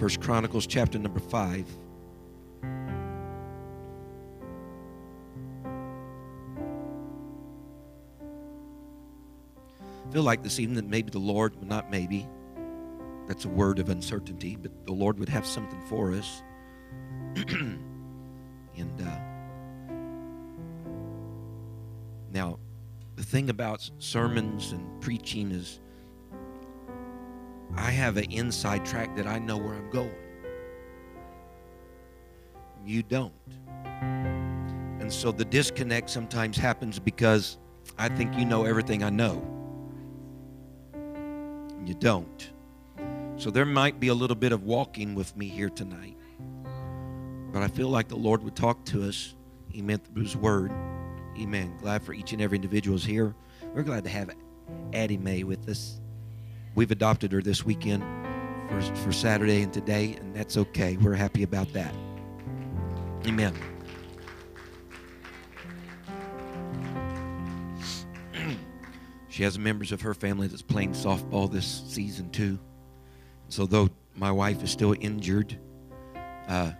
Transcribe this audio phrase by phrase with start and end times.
[0.00, 1.66] First Chronicles, chapter number five.
[10.08, 12.26] I feel like this evening that maybe the Lord, not maybe,
[13.28, 16.42] that's a word of uncertainty, but the Lord would have something for us.
[17.36, 19.18] and uh,
[22.32, 22.58] now,
[23.16, 25.78] the thing about sermons and preaching is
[27.76, 30.14] I have an inside track that I know where I'm going.
[32.84, 33.32] You don't.
[35.00, 37.58] And so the disconnect sometimes happens because
[37.98, 39.42] I think you know everything I know.
[41.84, 42.50] You don't.
[43.36, 46.16] So there might be a little bit of walking with me here tonight.
[47.52, 49.34] But I feel like the Lord would talk to us.
[49.70, 50.72] He meant through His Word.
[51.38, 51.76] Amen.
[51.80, 53.34] Glad for each and every individual is here.
[53.74, 54.30] We're glad to have
[54.92, 56.00] Addie Mae with us.
[56.74, 58.04] We've adopted her this weekend
[58.68, 60.96] for, for Saturday and today, and that's okay.
[60.96, 61.92] We're happy about that.
[63.26, 63.54] Amen.
[69.28, 72.58] she has members of her family that's playing softball this season too.
[73.48, 75.58] So though my wife is still injured,
[76.46, 76.70] uh,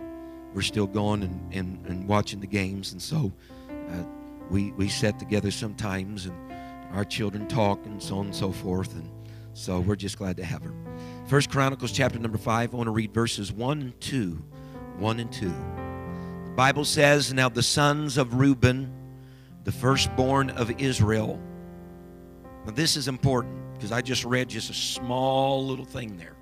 [0.54, 3.32] we're still going and, and, and watching the games, and so
[3.68, 4.04] uh,
[4.50, 6.52] we we sit together sometimes, and
[6.92, 9.08] our children talk and so on and so forth, and
[9.52, 10.72] so we're just glad to have her.
[11.26, 12.72] First Chronicles chapter number five.
[12.72, 14.42] I want to read verses one and two,
[14.98, 15.54] one and two.
[16.44, 18.92] The Bible says, "Now the sons of Reuben,
[19.64, 21.40] the firstborn of Israel."
[22.66, 26.36] Now this is important because I just read just a small little thing there.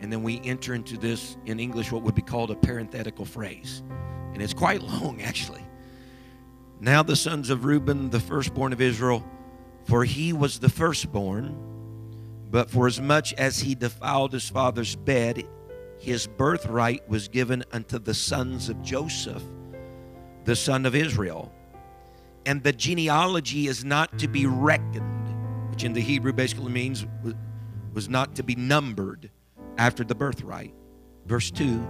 [0.00, 3.82] And then we enter into this, in English, what would be called a parenthetical phrase.
[4.32, 5.64] And it's quite long, actually.
[6.80, 9.24] Now the sons of Reuben, the firstborn of Israel,
[9.84, 11.56] for he was the firstborn,
[12.50, 15.46] but for as much as he defiled his father's bed,
[15.98, 19.42] his birthright was given unto the sons of Joseph,
[20.44, 21.52] the son of Israel.
[22.46, 27.06] And the genealogy is not to be reckoned, which in the Hebrew basically means
[27.92, 29.30] was not to be numbered
[29.76, 30.74] after the birthright.
[31.26, 31.86] Verse 2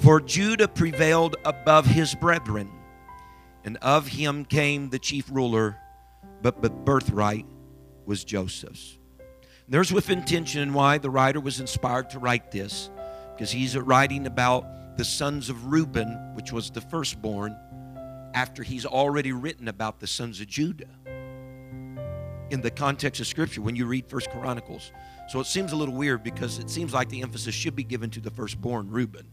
[0.00, 2.70] For Judah prevailed above his brethren,
[3.64, 5.76] and of him came the chief ruler,
[6.42, 7.46] but the birthright
[8.04, 8.98] was Joseph's.
[9.66, 12.90] There's with intention why the writer was inspired to write this,
[13.32, 17.56] because he's writing about the sons of Reuben, which was the firstborn,
[18.34, 20.90] after he's already written about the sons of Judah
[22.50, 24.92] in the context of Scripture when you read First Chronicles.
[25.28, 28.10] So it seems a little weird because it seems like the emphasis should be given
[28.10, 29.26] to the firstborn, Reuben.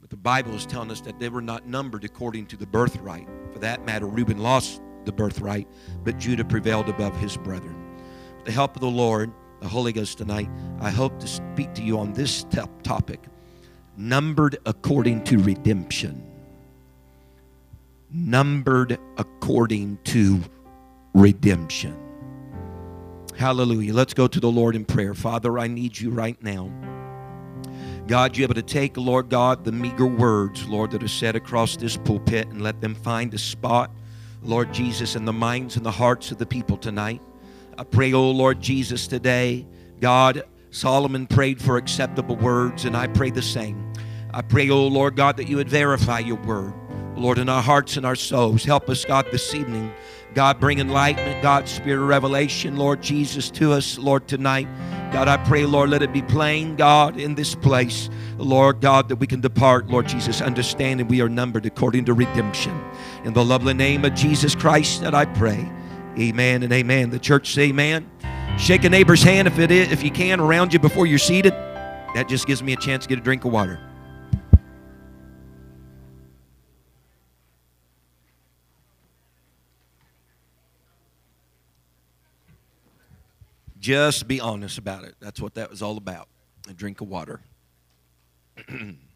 [0.00, 3.28] But the Bible is telling us that they were not numbered according to the birthright.
[3.52, 5.68] For that matter, Reuben lost the birthright,
[6.04, 7.96] but Judah prevailed above his brethren.
[8.36, 10.48] With the help of the Lord, the Holy Ghost tonight,
[10.80, 12.44] I hope to speak to you on this
[12.82, 13.20] topic
[13.98, 16.22] numbered according to redemption.
[18.10, 20.40] Numbered according to
[21.12, 21.96] redemption.
[23.36, 23.92] Hallelujah.
[23.92, 25.14] Let's go to the Lord in prayer.
[25.14, 26.70] Father, I need you right now.
[28.06, 31.76] God, you're able to take, Lord God, the meager words, Lord, that are said across
[31.76, 33.90] this pulpit and let them find a spot,
[34.42, 37.20] Lord Jesus, in the minds and the hearts of the people tonight.
[37.78, 39.64] I pray, oh Lord Jesus, today,
[40.00, 43.92] God, Solomon prayed for acceptable words, and I pray the same.
[44.34, 46.74] I pray, oh Lord God, that you would verify your word,
[47.14, 48.64] Lord, in our hearts and our souls.
[48.64, 49.92] Help us, God, this evening.
[50.34, 54.66] God, bring enlightenment, God, spirit of revelation, Lord Jesus, to us, Lord, tonight.
[55.12, 59.16] God, I pray, Lord, let it be plain, God, in this place, Lord God, that
[59.16, 62.76] we can depart, Lord Jesus, understanding we are numbered according to redemption.
[63.22, 65.70] In the lovely name of Jesus Christ that I pray.
[66.18, 67.10] Amen and amen.
[67.10, 68.10] The church say amen.
[68.58, 71.52] Shake a neighbor's hand if it is, if you can, around you before you're seated.
[72.14, 73.78] That just gives me a chance to get a drink of water.
[83.78, 85.14] Just be honest about it.
[85.20, 86.28] That's what that was all about.
[86.68, 87.40] A drink of water.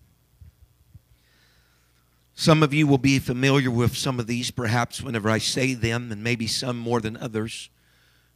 [2.35, 6.11] some of you will be familiar with some of these, perhaps, whenever I say them,
[6.11, 7.69] and maybe some more than others.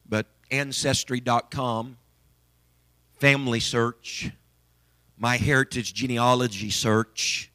[0.09, 1.97] But Ancestry.com,
[3.19, 4.31] Family Search,
[5.19, 7.51] my heritage genealogy search,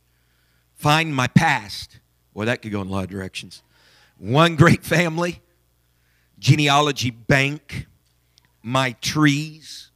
[0.73, 1.99] find my past.
[2.33, 3.61] Well, that could go in a lot of directions.
[4.17, 5.41] One Great Family,
[6.39, 7.87] Genealogy Bank,
[8.63, 9.91] My Trees.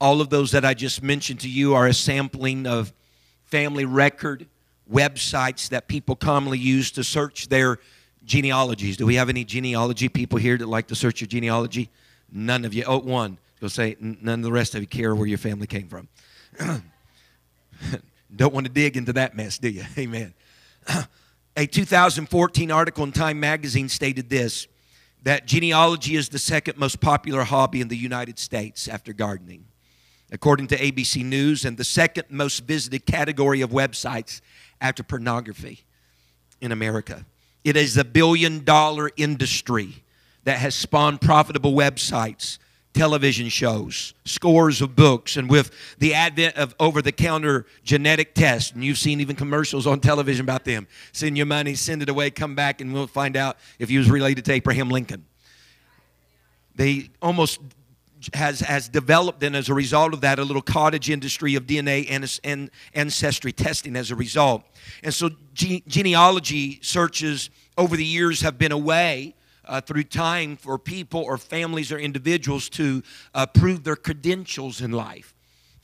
[0.00, 2.92] All of those that I just mentioned to you are a sampling of
[3.44, 4.46] family record
[4.90, 7.78] websites that people commonly use to search their
[8.24, 8.96] genealogies.
[8.96, 11.90] Do we have any genealogy people here that like to search your genealogy?
[12.30, 12.84] None of you.
[12.86, 13.38] Oh, one.
[13.60, 16.08] Go say, none of the rest of you care where your family came from.
[18.34, 19.84] Don't want to dig into that mess, do you?
[19.98, 20.34] Amen.
[21.56, 24.66] A 2014 article in Time magazine stated this
[25.22, 29.66] that genealogy is the second most popular hobby in the United States after gardening.
[30.32, 34.40] According to ABC News, and the second most visited category of websites
[34.82, 35.80] after pornography
[36.60, 37.24] in America.
[37.64, 40.02] It is a billion dollar industry
[40.44, 42.58] that has spawned profitable websites
[42.92, 48.72] television shows, scores of books, and with the advent of over the counter genetic tests,
[48.72, 52.30] and you've seen even commercials on television about them send your money, send it away,
[52.30, 55.24] come back, and we'll find out if you was related to Abraham Lincoln.
[56.74, 57.60] They almost
[58.34, 62.06] has, has developed, and as a result of that, a little cottage industry of DNA
[62.10, 64.62] and, and ancestry testing as a result.
[65.02, 69.34] And so, genealogy searches over the years have been a way
[69.64, 73.02] uh, through time for people or families or individuals to
[73.34, 75.34] uh, prove their credentials in life.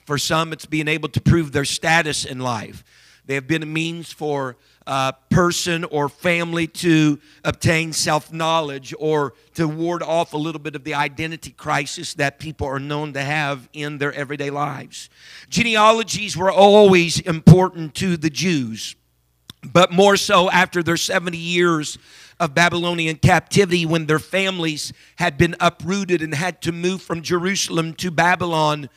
[0.04, 2.84] For some, it's being able to prove their status in life.
[3.26, 4.56] They have been a means for
[4.88, 10.74] uh, person or family to obtain self knowledge or to ward off a little bit
[10.74, 15.10] of the identity crisis that people are known to have in their everyday lives.
[15.50, 18.96] Genealogies were always important to the Jews,
[19.62, 21.98] but more so after their 70 years
[22.40, 27.92] of Babylonian captivity when their families had been uprooted and had to move from Jerusalem
[27.94, 28.88] to Babylon.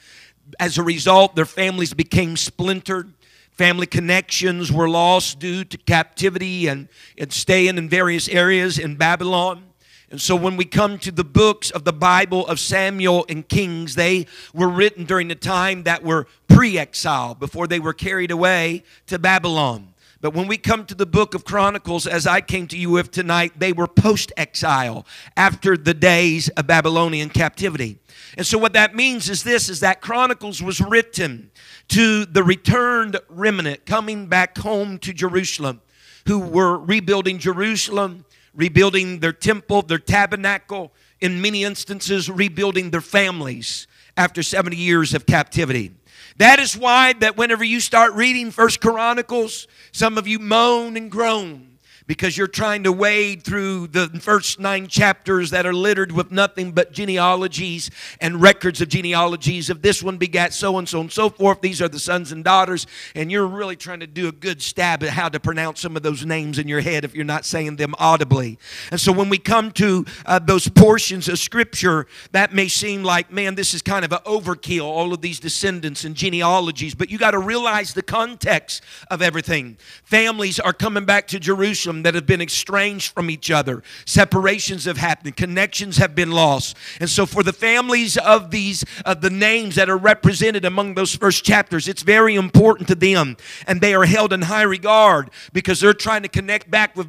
[0.58, 3.14] As a result, their families became splintered.
[3.52, 6.88] Family connections were lost due to captivity and,
[7.18, 9.64] and staying in various areas in Babylon.
[10.10, 13.96] And so when we come to the books of the Bible of Samuel and Kings,
[13.96, 18.84] they were written during the time that were pre exile, before they were carried away
[19.08, 19.94] to Babylon.
[20.22, 23.10] But when we come to the book of Chronicles, as I came to you with
[23.12, 25.06] tonight, they were post exile
[25.36, 27.98] after the days of Babylonian captivity.
[28.38, 31.51] And so what that means is this is that Chronicles was written
[31.92, 35.82] to the returned remnant coming back home to Jerusalem
[36.26, 38.24] who were rebuilding Jerusalem,
[38.54, 45.26] rebuilding their temple, their tabernacle, in many instances rebuilding their families after 70 years of
[45.26, 45.92] captivity.
[46.38, 51.12] That is why that whenever you start reading First Chronicles, some of you moan and
[51.12, 51.71] groan
[52.08, 56.72] because you're trying to wade through the first nine chapters that are littered with nothing
[56.72, 57.90] but genealogies
[58.20, 61.62] and records of genealogies of this one begat so and so and so forth.
[61.62, 65.04] These are the sons and daughters, and you're really trying to do a good stab
[65.04, 67.76] at how to pronounce some of those names in your head if you're not saying
[67.76, 68.58] them audibly.
[68.92, 73.32] And so when we come to uh, those portions of scripture, that may seem like,
[73.32, 77.18] man, this is kind of an overkill, all of these descendants and genealogies, but you
[77.18, 79.78] got to realize the context of everything.
[80.04, 83.84] Families are coming back to Jerusalem that have been estranged from each other.
[84.06, 86.76] Separations have happened, connections have been lost.
[87.00, 91.44] And so, for the families of these, the names that are represented among those first
[91.44, 93.38] chapters, it's very important to them.
[93.68, 97.08] And they are held in high regard because they're trying to connect back with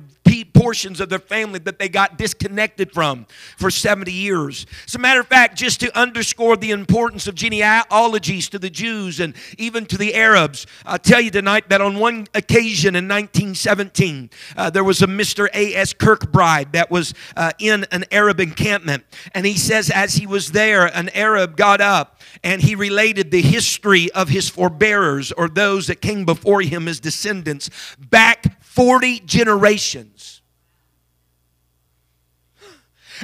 [0.63, 3.27] portions of their family that they got disconnected from
[3.57, 4.65] for 70 years.
[4.87, 9.19] As a matter of fact, just to underscore the importance of genealogies to the Jews
[9.19, 14.31] and even to the Arabs, I'll tell you tonight that on one occasion in 1917,
[14.57, 15.49] uh, there was a Mr.
[15.53, 15.93] A.S.
[15.93, 19.05] Kirkbride that was uh, in an Arab encampment.
[19.35, 23.43] And he says, as he was there, an Arab got up and he related the
[23.43, 30.41] history of his forebearers or those that came before him as descendants back 40 generations.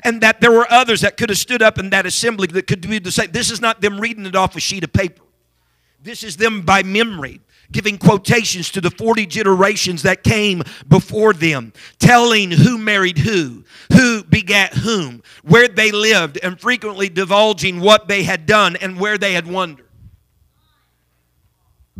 [0.04, 2.82] And that there were others that could have stood up in that assembly that could
[2.82, 3.30] do the same.
[3.32, 5.22] This is not them reading it off a sheet of paper.
[6.02, 7.40] This is them by memory
[7.70, 14.24] giving quotations to the 40 generations that came before them, telling who married who, who
[14.24, 19.34] begat whom, where they lived, and frequently divulging what they had done and where they
[19.34, 19.87] had wandered.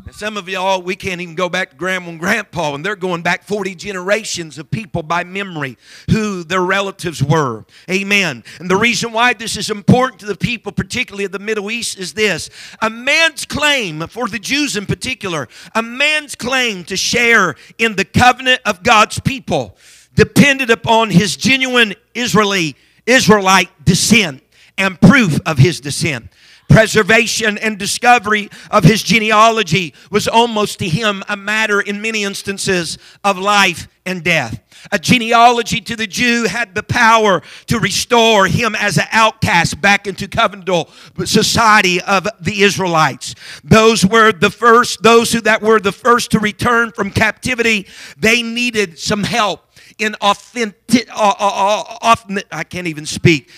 [0.08, 2.96] And some of y'all, we can't even go back to grandma and grandpa, and they're
[2.96, 5.76] going back 40 generations of people by memory
[6.10, 7.66] who their relatives were.
[7.90, 8.42] Amen.
[8.58, 11.98] And the reason why this is important to the people, particularly of the Middle East,
[11.98, 12.48] is this
[12.80, 18.06] a man's claim, for the Jews in particular, a man's claim to share in the
[18.06, 19.76] covenant of God's people
[20.14, 24.42] depended upon his genuine Israeli, Israelite descent
[24.78, 26.30] and proof of his descent.
[26.68, 32.98] Preservation and discovery of his genealogy was almost to him a matter in many instances
[33.25, 34.62] of life and death.
[34.92, 40.06] A genealogy to the Jew had the power to restore him as an outcast back
[40.06, 40.88] into covenantal
[41.26, 43.34] society of the Israelites.
[43.64, 48.42] Those were the first, those who that were the first to return from captivity, they
[48.42, 49.64] needed some help
[49.98, 53.50] in authentic, uh, uh, uh, I can't even speak,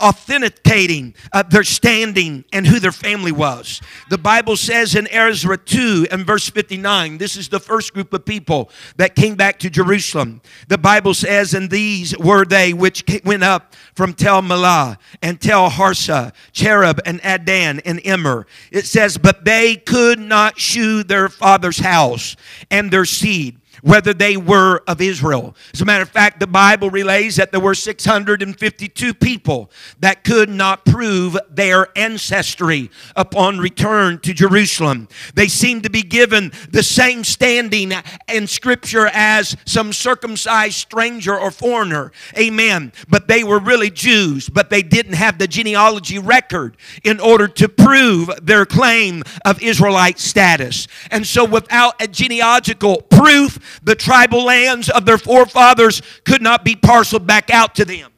[0.00, 3.80] authenticating uh, their standing and who their family was.
[4.08, 8.24] The Bible says in Ezra 2 and verse 59, this is the first group of
[8.24, 10.40] people that came back to Jerusalem.
[10.68, 15.68] The Bible says, and these were they which went up from Tel Melah and Tel
[15.68, 18.46] Harsha, Cherub and Addan and Immer.
[18.70, 22.36] It says, but they could not shew their father's house
[22.70, 25.56] and their seed whether they were of Israel.
[25.72, 30.50] As a matter of fact, the Bible relays that there were 652 people that could
[30.50, 35.08] not prove their ancestry upon return to Jerusalem.
[35.34, 37.92] They seemed to be given the same standing
[38.28, 42.12] in Scripture as some circumcised stranger or foreigner.
[42.38, 42.92] Amen.
[43.08, 47.68] But they were really Jews, but they didn't have the genealogy record in order to
[47.68, 50.88] prove their claim of Israelite status.
[51.10, 56.76] And so, without a genealogical proof, the tribal lands of their forefathers could not be
[56.76, 58.11] parceled back out to them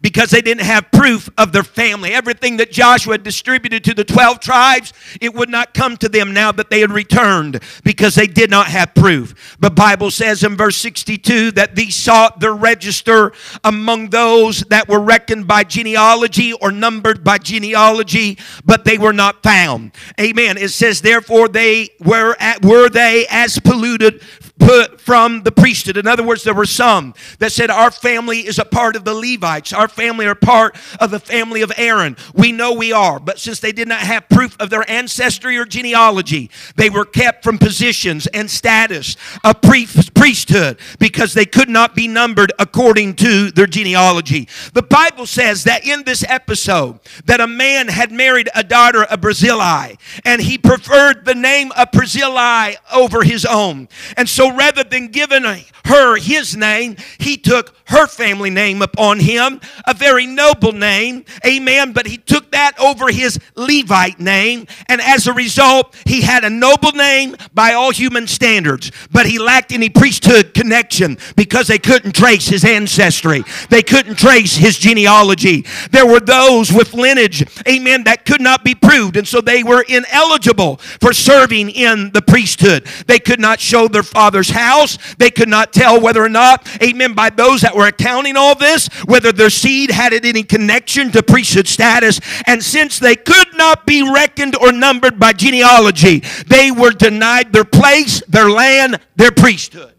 [0.00, 2.12] because they didn't have proof of their family.
[2.12, 6.52] Everything that Joshua distributed to the 12 tribes, it would not come to them now
[6.52, 9.56] that they had returned because they did not have proof.
[9.60, 13.32] The Bible says in verse 62 that these sought their register
[13.64, 19.42] among those that were reckoned by genealogy or numbered by genealogy, but they were not
[19.42, 19.92] found.
[20.18, 20.56] Amen.
[20.56, 24.22] It says, therefore, they were, at, were they as polluted
[24.60, 25.96] put from the priesthood.
[25.96, 29.14] In other words, there were some that said, Our family is a part of the
[29.14, 29.72] Levites.
[29.72, 32.16] Our family are part of the family of Aaron.
[32.34, 33.18] We know we are.
[33.18, 37.42] But since they did not have proof of their ancestry or genealogy, they were kept
[37.42, 43.66] from positions and status of priesthood because they could not be numbered according to their
[43.66, 44.48] genealogy.
[44.74, 49.20] The Bible says that in this episode, that a man had married a daughter of
[49.20, 53.88] Barzillai, and he preferred the name of Barzillai over his own.
[54.16, 55.44] And so rather than giving
[55.84, 61.92] her his name, he took her family name upon him, a very noble name, amen.
[61.92, 66.50] But he took that over his Levite name, and as a result, he had a
[66.50, 72.14] noble name by all human standards, but he lacked any priesthood connection because they couldn't
[72.14, 75.66] trace his ancestry, they couldn't trace his genealogy.
[75.90, 79.84] There were those with lineage, amen, that could not be proved, and so they were
[79.88, 82.86] ineligible for serving in the priesthood.
[83.06, 84.04] They could not show their
[84.40, 88.36] father's house, they could not tell whether or not, amen, by those that were accounting
[88.36, 92.20] all this, whether their seed had any connection to priesthood status.
[92.46, 97.64] And since they could not be reckoned or numbered by genealogy, they were denied their
[97.64, 99.94] place, their land, their priesthood.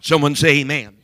[0.00, 0.96] Someone say amen.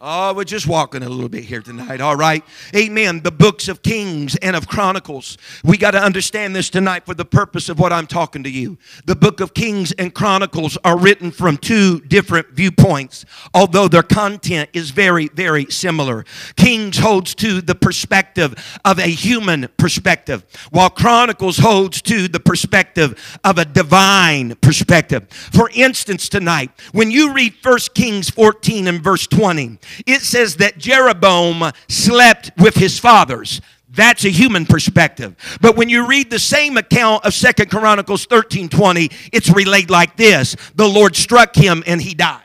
[0.00, 2.44] Oh, we're just walking a little bit here tonight, all right?
[2.72, 3.20] Amen.
[3.24, 5.36] The books of Kings and of Chronicles.
[5.64, 8.78] We got to understand this tonight for the purpose of what I'm talking to you.
[9.06, 14.70] The book of Kings and Chronicles are written from two different viewpoints, although their content
[14.72, 16.24] is very, very similar.
[16.54, 23.40] Kings holds to the perspective of a human perspective, while Chronicles holds to the perspective
[23.42, 25.26] of a divine perspective.
[25.28, 30.78] For instance, tonight, when you read 1 Kings 14 and verse 20, it says that
[30.78, 33.60] Jeroboam slept with his fathers.
[33.90, 35.34] That's a human perspective.
[35.60, 40.16] But when you read the same account of Second Chronicles 13 20, it's relayed like
[40.16, 42.42] this The Lord struck him and he died.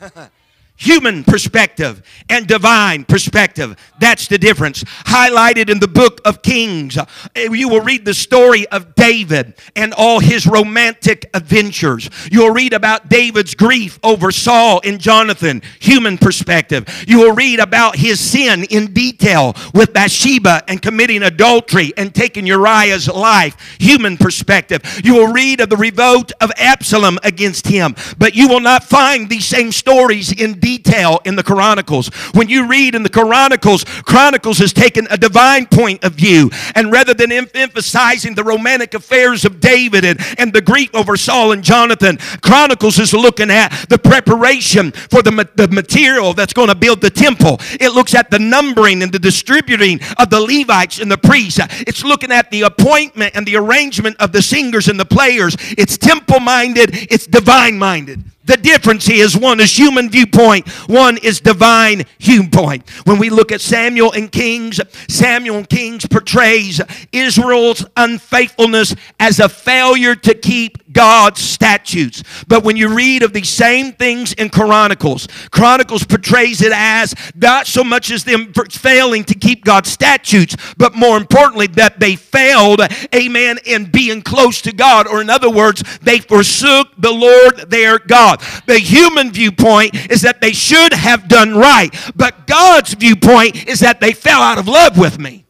[0.80, 3.76] human perspective and divine perspective.
[4.00, 4.82] That's the difference.
[4.82, 7.04] Highlighted in the book of Kings, uh,
[7.36, 12.08] you will read the story of David and all his romantic adventures.
[12.32, 16.86] You'll read about David's grief over Saul and Jonathan, human perspective.
[17.06, 22.46] You will read about his sin in detail with Bathsheba and committing adultery and taking
[22.46, 24.80] Uriah's life, human perspective.
[25.04, 29.28] You will read of the revolt of Absalom against him, but you will not find
[29.28, 32.08] these same stories in detail detail in the Chronicles.
[32.32, 36.50] When you read in the Chronicles, Chronicles has taken a divine point of view.
[36.74, 41.16] And rather than em- emphasizing the romantic affairs of David and, and the grief over
[41.16, 46.52] Saul and Jonathan, Chronicles is looking at the preparation for the, ma- the material that's
[46.52, 47.58] going to build the temple.
[47.80, 51.60] It looks at the numbering and the distributing of the Levites and the priests.
[51.86, 55.56] It's looking at the appointment and the arrangement of the singers and the players.
[55.76, 58.22] It's temple minded, it's divine minded.
[58.50, 62.90] The difference is one is human viewpoint, one is divine viewpoint.
[63.04, 66.80] When we look at Samuel and Kings, Samuel and Kings portrays
[67.12, 72.24] Israel's unfaithfulness as a failure to keep God's statutes.
[72.48, 77.68] But when you read of these same things in Chronicles, Chronicles portrays it as not
[77.68, 82.80] so much as them failing to keep God's statutes, but more importantly, that they failed,
[83.14, 85.06] amen, in being close to God.
[85.06, 88.39] Or in other words, they forsook the Lord their God.
[88.66, 94.00] The human viewpoint is that they should have done right, but God's viewpoint is that
[94.00, 95.44] they fell out of love with me.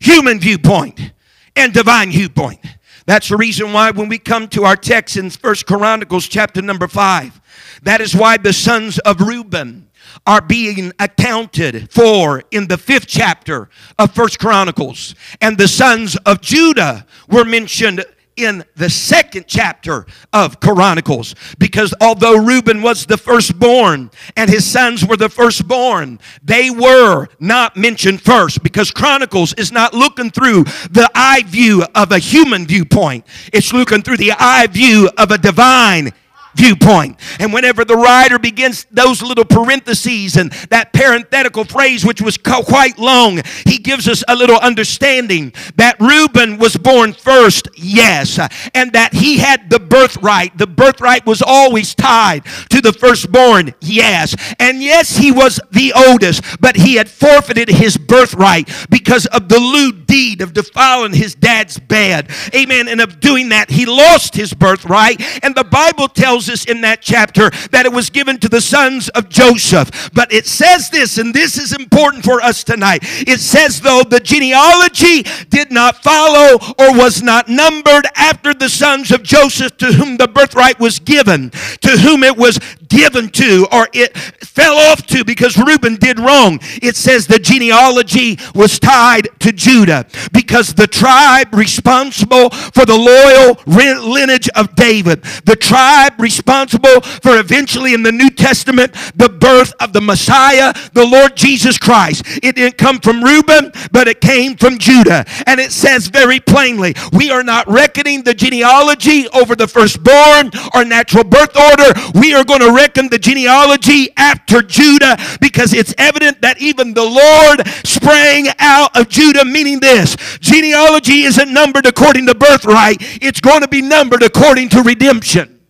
[0.00, 1.12] Human viewpoint
[1.56, 2.60] and divine viewpoint.
[3.06, 6.88] That's the reason why when we come to our text in First Chronicles chapter number
[6.88, 7.40] 5,
[7.82, 9.88] that is why the sons of Reuben
[10.26, 15.14] are being accounted for in the fifth chapter of First Chronicles.
[15.40, 18.04] And the sons of Judah were mentioned
[18.36, 25.04] in the second chapter of Chronicles because although Reuben was the firstborn and his sons
[25.04, 31.08] were the firstborn, they were not mentioned first because Chronicles is not looking through the
[31.14, 33.24] eye view of a human viewpoint.
[33.52, 36.12] It's looking through the eye view of a divine
[36.54, 37.18] viewpoint.
[37.38, 42.98] And whenever the writer begins those little parentheses and that parenthetical phrase, which was quite
[42.98, 48.38] long, he gives us a little understanding that Reuben was born first, yes,
[48.74, 50.56] and that he had the birthright.
[50.58, 54.34] The birthright was always tied to the firstborn, yes.
[54.58, 59.58] And yes, he was the oldest, but he had forfeited his birthright because of the
[59.58, 62.30] lewd deed of defiling his dad's bed.
[62.54, 62.88] Amen.
[62.88, 65.20] And of doing that, he lost his birthright.
[65.44, 68.60] And the Bible tells tells us in that chapter that it was given to the
[68.60, 70.10] sons of Joseph.
[70.12, 73.00] But it says this, and this is important for us tonight.
[73.02, 79.10] It says, though, the genealogy did not follow or was not numbered after the sons
[79.10, 82.58] of Joseph to whom the birthright was given, to whom it was
[82.94, 86.60] given to, or it fell off to because Reuben did wrong.
[86.82, 93.58] It says the genealogy was tied to Judah because the tribe responsible for the loyal
[93.66, 99.92] lineage of David, the tribe responsible for eventually in the New Testament the birth of
[99.92, 102.22] the Messiah, the Lord Jesus Christ.
[102.42, 105.24] It didn't come from Reuben, but it came from Judah.
[105.46, 110.84] And it says very plainly, we are not reckoning the genealogy over the firstborn or
[110.84, 111.92] natural birth order.
[112.14, 117.02] We are going to reckon the genealogy after Judah because it's evident that even the
[117.02, 123.62] Lord sprang out of Judah, meaning this genealogy isn't numbered according to birthright, it's going
[123.62, 125.60] to be numbered according to redemption.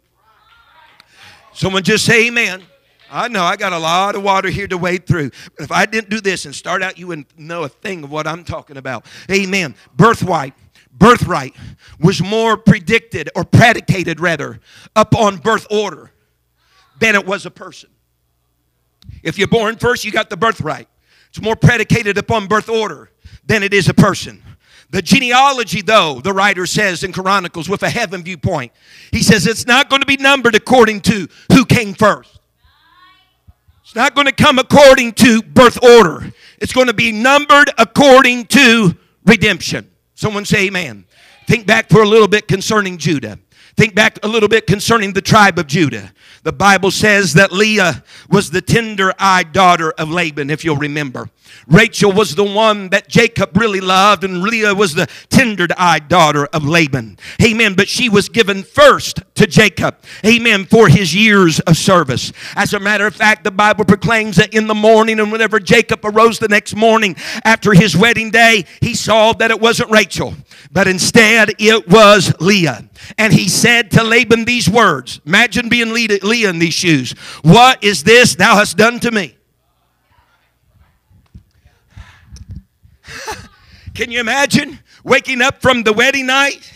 [1.53, 2.65] Someone just say amen.
[3.09, 5.31] I know I got a lot of water here to wade through.
[5.57, 8.11] But if I didn't do this and start out, you wouldn't know a thing of
[8.11, 9.07] what I'm talking about.
[9.31, 9.77] Amen.
[9.95, 10.55] Birthright.
[10.93, 11.55] Birthright
[12.01, 14.59] was more predicted or predicated rather
[14.97, 16.11] upon birth order
[17.01, 17.91] than it was a person.
[19.23, 20.89] If you're born first, you got the birthright.
[21.29, 23.11] It's more predicated upon birth order
[23.47, 24.43] than it is a person.
[24.91, 28.73] The genealogy, though, the writer says in Chronicles with a heaven viewpoint,
[29.11, 32.39] he says it's not going to be numbered according to who came first.
[33.83, 36.33] It's not going to come according to birth order.
[36.61, 39.91] It's going to be numbered according to redemption.
[40.15, 41.05] Someone say amen.
[41.47, 43.39] Think back for a little bit concerning Judah.
[43.77, 46.13] Think back a little bit concerning the tribe of Judah.
[46.45, 51.29] The Bible says that Leah was the tender eyed daughter of Laban, if you'll remember.
[51.67, 56.47] Rachel was the one that Jacob really loved, and Leah was the tender eyed daughter
[56.47, 57.19] of Laban.
[57.43, 57.75] Amen.
[57.75, 59.97] But she was given first to Jacob.
[60.25, 60.67] Amen.
[60.67, 62.33] For his years of service.
[62.57, 66.01] As a matter of fact, the Bible proclaims that in the morning, and whenever Jacob
[66.05, 70.35] arose the next morning after his wedding day, he saw that it wasn't Rachel,
[70.75, 72.87] but instead it was Leah.
[73.17, 77.13] And he said to Laban these words Imagine being Leah in these shoes.
[77.43, 79.37] What is this thou hast done to me?
[83.95, 86.73] Can you imagine waking up from the wedding night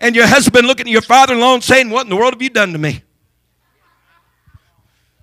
[0.00, 2.32] and your husband looking at your father in law and saying, What in the world
[2.34, 3.02] have you done to me?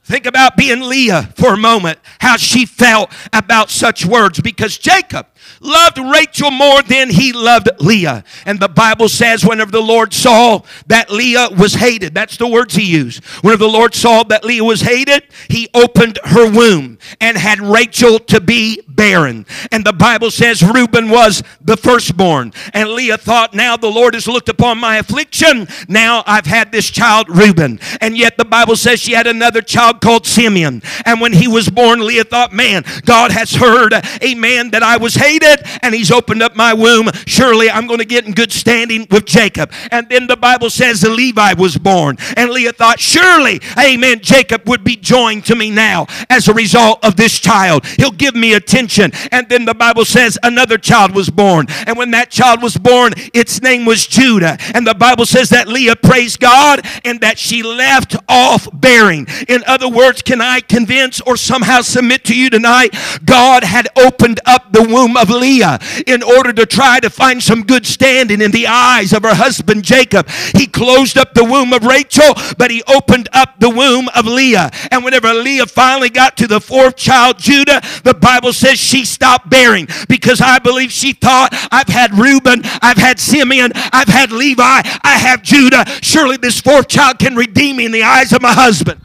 [0.03, 5.27] Think about being Leah for a moment, how she felt about such words because Jacob
[5.59, 8.23] loved Rachel more than he loved Leah.
[8.45, 12.75] And the Bible says, whenever the Lord saw that Leah was hated, that's the words
[12.75, 13.23] he used.
[13.43, 18.19] Whenever the Lord saw that Leah was hated, he opened her womb and had Rachel
[18.19, 19.45] to be barren.
[19.71, 22.53] And the Bible says Reuben was the firstborn.
[22.73, 25.67] And Leah thought, now the Lord has looked upon my affliction.
[25.87, 27.79] Now I've had this child, Reuben.
[28.01, 30.81] And yet the Bible says she had another child called Simeon.
[31.05, 35.15] And when he was born, Leah thought, man, God has heard, amen, that I was
[35.15, 37.09] hated waited and he's opened up my womb.
[37.25, 39.71] Surely I'm going to get in good standing with Jacob.
[39.91, 42.17] And then the Bible says the Levi was born.
[42.35, 47.03] And Leah thought, surely, amen, Jacob would be joined to me now as a result
[47.03, 47.85] of this child.
[47.85, 49.11] He'll give me attention.
[49.31, 51.67] And then the Bible says another child was born.
[51.87, 54.57] And when that child was born, its name was Judah.
[54.73, 59.27] And the Bible says that Leah praised God and that she left off bearing.
[59.47, 62.95] In other words, can I convince or somehow submit to you tonight?
[63.25, 67.41] God had opened up the womb of Leah uh, in order to try to find
[67.41, 70.27] some good standing in the eyes of her husband Jacob.
[70.55, 74.71] He closed up the womb of Rachel, but he opened up the womb of Leah.
[74.91, 79.49] And whenever Leah finally got to the fourth child, Judah, the Bible says she stopped
[79.49, 84.63] bearing because I believe she thought, I've had Reuben, I've had Simeon, I've had Levi,
[84.63, 85.85] I have Judah.
[86.01, 89.01] Surely this fourth child can redeem me in the eyes of my husband.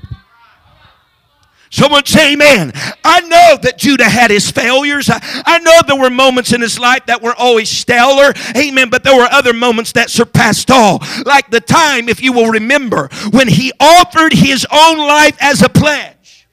[1.74, 2.70] Someone say amen.
[3.02, 5.10] I know that Judah had his failures.
[5.10, 8.32] I, I, know there were moments in his life that were always stellar.
[8.56, 8.90] Amen.
[8.90, 11.02] But there were other moments that surpassed all.
[11.26, 15.68] Like the time, if you will remember, when he offered his own life as a
[15.68, 16.46] pledge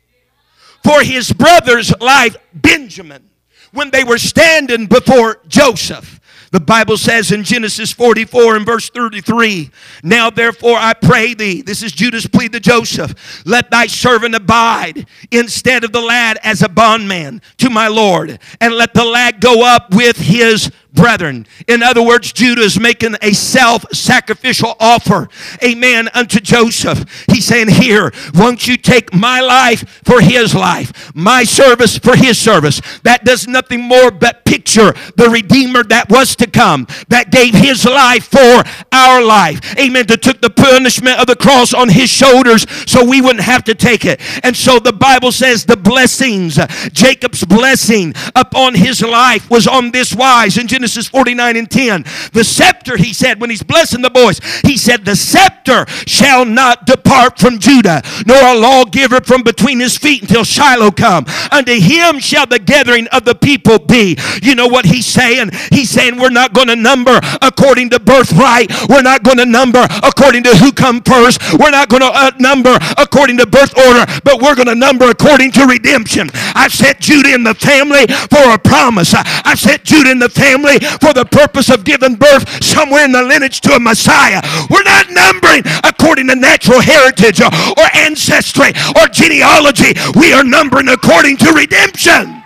[0.83, 3.29] for his brother's life, Benjamin,
[3.73, 6.19] when they were standing before Joseph.
[6.51, 9.71] The Bible says in Genesis 44 and verse 33,
[10.03, 15.07] Now therefore I pray thee, this is Judah's plea to Joseph, let thy servant abide
[15.31, 19.65] instead of the lad as a bondman to my Lord, and let the lad go
[19.65, 21.47] up with his brethren.
[21.67, 25.29] In other words, Judah is making a self sacrificial offer,
[25.63, 27.25] amen, unto Joseph.
[27.31, 32.37] He's saying, Here, won't you take my life for his life, my service for his
[32.37, 32.81] service?
[33.03, 37.85] That does nothing more but picture the Redeemer that was to come, that gave his
[37.85, 42.65] life for our life, amen, that took the punishment of the cross on his shoulders
[42.89, 44.19] so we wouldn't have to take it.
[44.43, 46.59] And so the Bible says the blessings,
[46.91, 50.57] Jacob's blessing upon his life was on this wise.
[50.87, 52.03] 49 and 10.
[52.33, 56.85] The scepter, he said, when he's blessing the boys, he said, The scepter shall not
[56.85, 61.25] depart from Judah, nor a lawgiver from between his feet until Shiloh come.
[61.51, 64.17] Unto him shall the gathering of the people be.
[64.41, 65.51] You know what he's saying?
[65.71, 68.71] He's saying, We're not going to number according to birthright.
[68.89, 71.41] We're not going to number according to who come first.
[71.53, 75.09] We're not going to uh, number according to birth order, but we're going to number
[75.09, 76.29] according to redemption.
[76.33, 79.13] I set Judah in the family for a promise.
[79.15, 83.11] I set Judah in the family family for the purpose of giving birth somewhere in
[83.11, 84.41] the lineage to a Messiah.
[84.69, 89.93] We're not numbering according to natural heritage or ancestry or genealogy.
[90.15, 92.43] We are numbering according to redemption.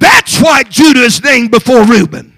[0.00, 2.36] That's why Judah is named before Reuben.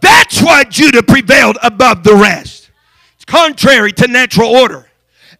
[0.00, 2.70] That's why Judah prevailed above the rest.
[3.16, 4.86] It's contrary to natural order.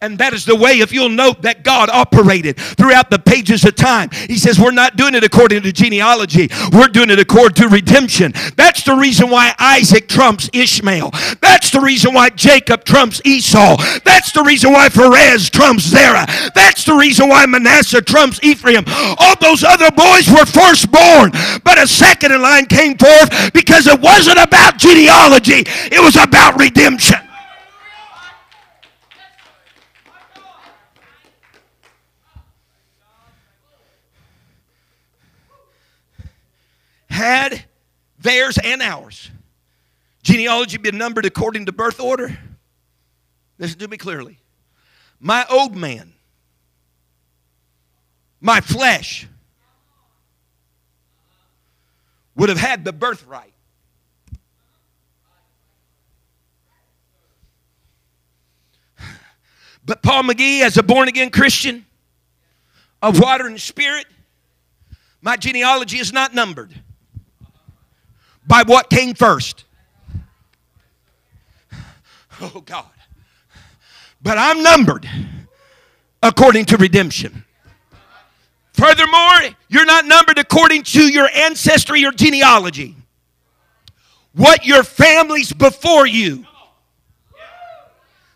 [0.03, 3.75] And that is the way, if you'll note, that God operated throughout the pages of
[3.75, 4.09] time.
[4.27, 8.33] He says, We're not doing it according to genealogy, we're doing it according to redemption.
[8.57, 11.11] That's the reason why Isaac trumps Ishmael.
[11.39, 13.77] That's the reason why Jacob trumps Esau.
[14.03, 16.25] That's the reason why Perez trumps Zerah.
[16.53, 18.83] That's the reason why Manasseh trumps Ephraim.
[18.87, 21.31] All those other boys were firstborn,
[21.63, 26.59] but a second in line came forth because it wasn't about genealogy, it was about
[26.59, 27.19] redemption.
[37.13, 37.63] Had
[38.19, 39.29] theirs and ours
[40.23, 42.37] genealogy been numbered according to birth order,
[43.59, 44.39] listen to me clearly.
[45.19, 46.13] My old man,
[48.41, 49.27] my flesh,
[52.35, 53.53] would have had the birthright.
[59.85, 61.85] But Paul McGee, as a born again Christian
[63.01, 64.05] of water and spirit,
[65.21, 66.82] my genealogy is not numbered
[68.45, 69.65] by what came first.
[72.41, 72.85] Oh, God.
[74.21, 75.07] But I'm numbered
[76.21, 77.45] according to redemption.
[78.73, 82.95] Furthermore, you're not numbered according to your ancestry or genealogy.
[84.33, 86.45] What your family's before you.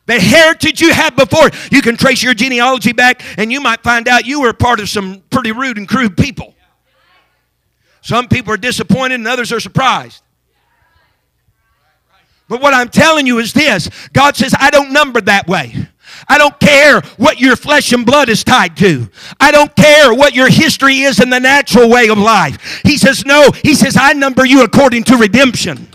[0.05, 1.49] The heritage you had before.
[1.71, 4.89] You can trace your genealogy back and you might find out you were part of
[4.89, 6.53] some pretty rude and crude people.
[8.07, 10.23] Some people are disappointed and others are surprised.
[12.47, 15.75] But what I'm telling you is this God says, I don't number that way.
[16.29, 19.09] I don't care what your flesh and blood is tied to.
[19.41, 22.81] I don't care what your history is in the natural way of life.
[22.85, 25.89] He says, No, He says, I number you according to redemption.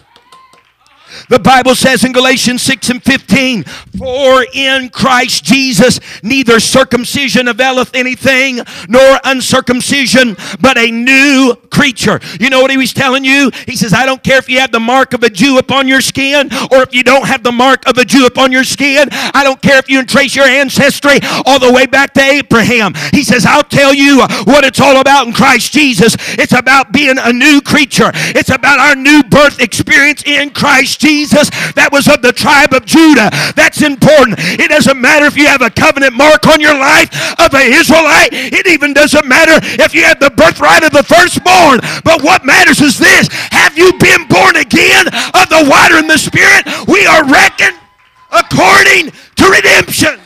[1.29, 3.65] The Bible says in Galatians 6 and 15,
[3.99, 12.21] For in Christ Jesus neither circumcision availeth anything, nor uncircumcision, but a new creature.
[12.41, 13.51] You know what he was telling you?
[13.67, 16.01] He says, I don't care if you have the mark of a Jew upon your
[16.01, 19.09] skin, or if you don't have the mark of a Jew upon your skin.
[19.13, 22.95] I don't care if you trace your ancestry all the way back to Abraham.
[23.13, 26.17] He says, I'll tell you what it's all about in Christ Jesus.
[26.39, 28.11] It's about being a new creature.
[28.15, 32.87] It's about our new birth experience in Christ Jesus that was of the tribe of
[32.87, 33.27] Judah.
[33.59, 34.39] That's important.
[34.39, 37.11] It doesn't matter if you have a covenant mark on your life
[37.43, 38.31] of an Israelite.
[38.31, 41.83] It even doesn't matter if you have the birthright of the firstborn.
[42.07, 46.19] But what matters is this have you been born again of the water and the
[46.19, 46.63] spirit?
[46.87, 47.83] We are reckoned
[48.31, 50.21] according to redemption.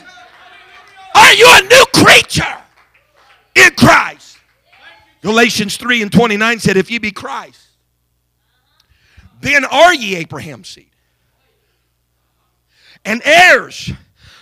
[1.15, 2.57] Are you a new creature
[3.55, 4.37] in Christ?
[5.21, 7.66] Galatians 3 and 29 said, If ye be Christ,
[9.41, 10.89] then are ye Abraham's seed
[13.05, 13.91] and heirs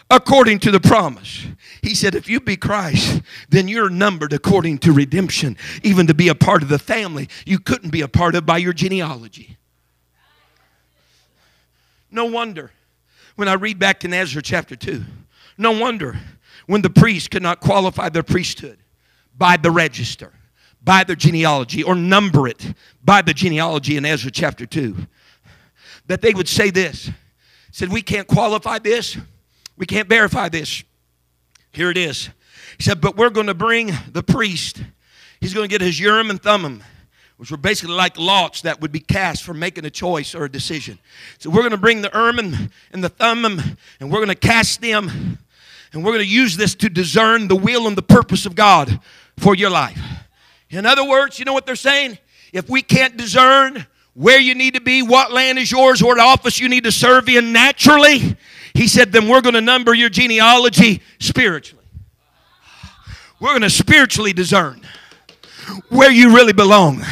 [0.10, 1.46] according to the promise.
[1.82, 6.28] He said, if you be Christ, then you're numbered according to redemption, even to be
[6.28, 9.58] a part of the family you couldn't be a part of by your genealogy.
[12.12, 12.72] No wonder
[13.36, 15.04] when I read back in Ezra chapter 2,
[15.58, 16.18] no wonder
[16.68, 18.80] when the priests could not qualify their priesthood
[19.38, 20.32] by the register,
[20.86, 24.96] by their genealogy, or number it by the genealogy in Ezra chapter 2,
[26.06, 27.10] that they would say this
[27.76, 29.18] said, We can't qualify this,
[29.76, 30.84] we can't verify this.
[31.74, 32.30] Here it is.
[32.78, 34.82] He said, But we're going to bring the priest.
[35.42, 36.82] He's going to get his Urim and Thummim,
[37.36, 40.50] which were basically like lots that would be cast for making a choice or a
[40.50, 41.00] decision.
[41.40, 42.40] So we're going to bring the Urim
[42.94, 43.60] and the Thummim,
[44.00, 45.38] and we're going to cast them,
[45.92, 49.02] and we're going to use this to discern the will and the purpose of God
[49.38, 50.00] for your life.
[50.76, 52.18] In other words, you know what they're saying?
[52.52, 56.60] If we can't discern where you need to be, what land is yours, what office
[56.60, 58.36] you need to serve in naturally,
[58.74, 61.86] he said, then we're going to number your genealogy spiritually.
[63.40, 64.82] We're going to spiritually discern
[65.90, 67.04] where you really belong.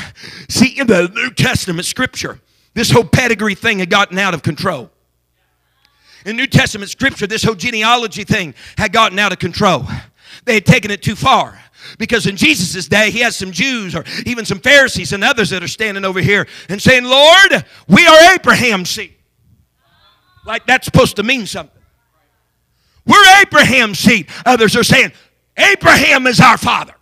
[0.49, 2.39] See, in the New Testament scripture,
[2.73, 4.89] this whole pedigree thing had gotten out of control.
[6.25, 9.85] In New Testament scripture, this whole genealogy thing had gotten out of control.
[10.45, 11.59] They had taken it too far.
[11.97, 15.63] Because in Jesus' day, he has some Jews or even some Pharisees and others that
[15.63, 19.13] are standing over here and saying, Lord, we are Abraham's seed.
[20.45, 21.81] Like that's supposed to mean something.
[23.05, 24.27] We're Abraham's seed.
[24.45, 25.11] Others are saying,
[25.57, 26.93] Abraham is our father.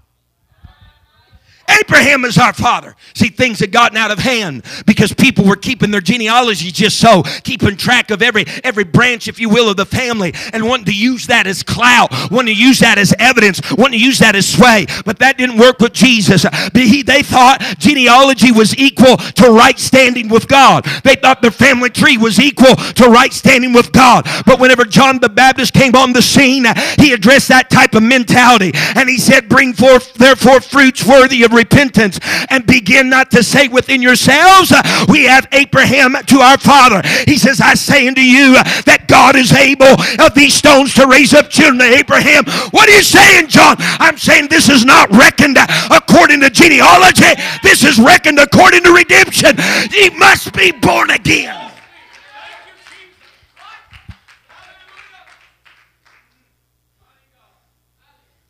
[1.67, 2.95] Abraham is our father.
[3.15, 7.23] See, things had gotten out of hand because people were keeping their genealogy just so,
[7.43, 10.93] keeping track of every every branch, if you will, of the family, and wanting to
[10.93, 14.47] use that as clout, wanting to use that as evidence, wanting to use that as
[14.47, 14.85] sway.
[15.05, 16.45] But that didn't work with Jesus.
[16.73, 20.85] They thought genealogy was equal to right standing with God.
[21.03, 24.27] They thought their family tree was equal to right standing with God.
[24.45, 26.65] But whenever John the Baptist came on the scene,
[26.97, 31.50] he addressed that type of mentality, and he said, "Bring forth therefore fruits worthy of
[31.51, 37.01] repentance and begin not to say within yourselves, uh, We have Abraham to our father.
[37.25, 41.07] He says, I say unto you uh, that God is able of these stones to
[41.07, 42.45] raise up children to Abraham.
[42.71, 43.75] What are you saying, John?
[43.79, 45.57] I'm saying this is not reckoned
[45.89, 49.57] according to genealogy, this is reckoned according to redemption.
[49.91, 51.57] He must be born again.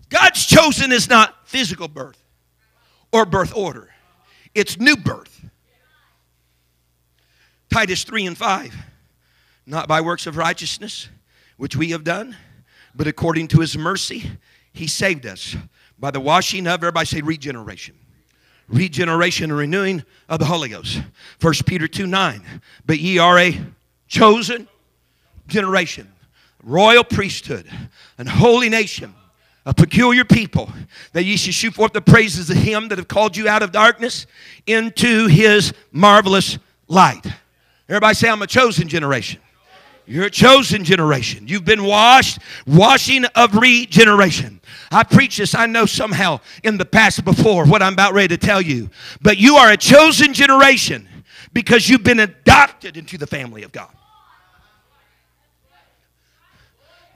[0.10, 2.21] God's chosen is not physical birth
[3.12, 3.89] or birth order.
[4.54, 5.45] It's new birth.
[7.69, 8.76] Titus 3 and 5.
[9.65, 11.10] Not by works of righteousness,
[11.58, 12.36] which we have done,
[12.95, 14.30] but according to his mercy,
[14.74, 15.56] he saved us
[15.97, 17.95] by the washing of, everybody say regeneration.
[18.67, 21.02] Regeneration and renewing of the Holy Ghost.
[21.39, 22.43] 1 Peter 2 9.
[22.86, 23.60] But ye are a
[24.08, 24.67] chosen
[25.47, 26.12] generation,
[26.63, 27.67] royal priesthood,
[28.17, 29.13] and holy nation
[29.65, 30.71] a peculiar people,
[31.13, 33.71] that ye should shoot forth the praises of him that have called you out of
[33.71, 34.26] darkness
[34.65, 37.26] into his marvelous light.
[37.88, 39.39] Everybody say, I'm a chosen generation.
[40.08, 41.47] You're a chosen generation.
[41.47, 44.60] You've been washed, washing of regeneration.
[44.91, 48.38] I preached this, I know somehow in the past before what I'm about ready to
[48.38, 48.89] tell you.
[49.21, 51.08] But you are a chosen generation
[51.54, 53.89] because you've been adopted into the family of God.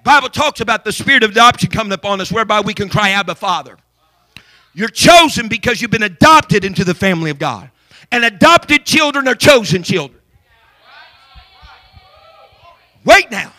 [0.06, 3.34] Bible talks about the spirit of adoption coming upon us whereby we can cry Abba
[3.34, 3.76] Father.
[4.76, 7.72] You're chosen because you've been adopted into the family of God.
[8.12, 10.22] And adopted children are chosen children.
[13.04, 13.52] Wait now.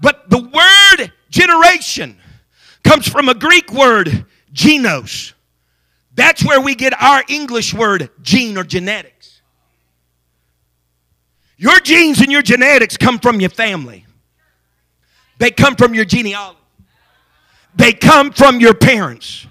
[0.00, 2.18] But the word generation
[2.82, 5.32] comes from a Greek word, genos.
[6.12, 9.42] That's where we get our English word gene or genetics.
[11.56, 14.06] Your genes and your genetics come from your family.
[15.38, 16.58] They come from your genealogy.
[17.74, 19.46] They come from your parents.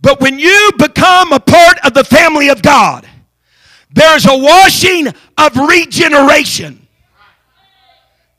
[0.00, 3.08] But when you become a part of the family of God,
[3.90, 6.86] there's a washing of regeneration.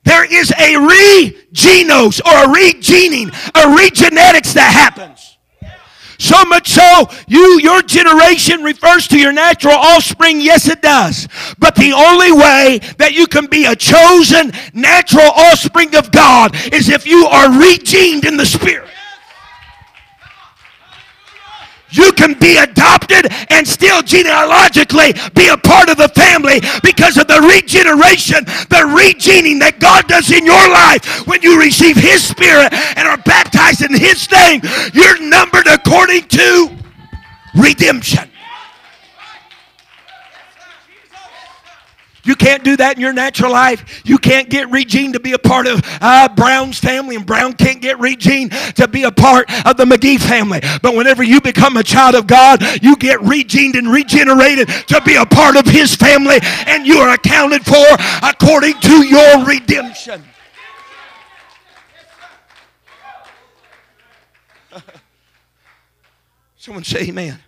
[0.04, 5.29] There is a regenos or a regening, a regenetics that happens.
[6.20, 10.42] So much so, you, your generation refers to your natural offspring.
[10.42, 11.30] Yes, it does.
[11.58, 16.90] But the only way that you can be a chosen natural offspring of God is
[16.90, 18.90] if you are regened in the Spirit.
[21.92, 27.28] You can be adopted and still genealogically be a part of the family because of
[27.28, 32.74] the regeneration, the regening that God does in your life when you receive His Spirit
[32.98, 34.62] and are baptized in His name.
[34.94, 36.70] You're numbered according to
[37.56, 38.30] redemption.
[42.24, 44.02] You can't do that in your natural life.
[44.06, 47.82] You can't get Regine to be a part of uh, Brown's family, and Brown can't
[47.82, 50.60] get Regine to be a part of the McGee family.
[50.82, 55.16] But whenever you become a child of God, you get regened and regenerated to be
[55.16, 57.86] a part of His family, and you are accounted for
[58.22, 60.24] according to your redemption.
[66.58, 67.40] Someone say, Amen.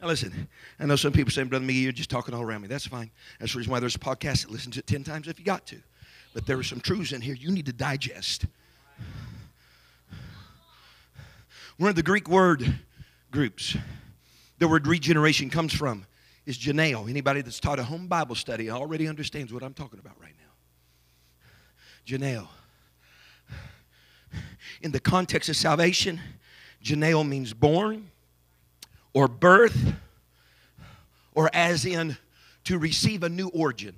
[0.00, 2.68] Now listen, I know some people say, Brother McGee, you're just talking all around me.
[2.68, 3.10] That's fine.
[3.38, 5.44] That's the reason why there's a podcast that listens to it 10 times if you
[5.44, 5.76] got to.
[6.32, 8.46] But there are some truths in here you need to digest.
[11.76, 12.78] One of the Greek word
[13.30, 13.76] groups
[14.58, 16.04] the word regeneration comes from
[16.44, 17.08] is Janeo.
[17.08, 20.44] Anybody that's taught a home Bible study already understands what I'm talking about right now.
[22.06, 22.48] Janeo.
[24.82, 26.20] In the context of salvation,
[26.84, 28.09] Janeo means born
[29.12, 29.94] or birth
[31.34, 32.16] or as in
[32.64, 33.96] to receive a new origin.